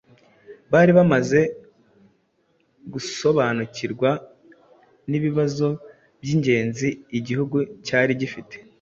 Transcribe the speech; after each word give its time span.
bari 0.71 0.91
bamaze 0.97 1.39
gusobanukirwa 2.93 4.09
n'ibibazo 5.09 5.67
by'ingenzi 6.21 6.87
igihugu 7.17 7.57
cyari 7.87 8.13
gifite 8.21 8.55